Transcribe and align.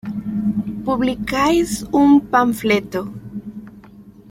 publicáis 0.83 1.85
un 1.91 2.09
panfleto 2.31 3.01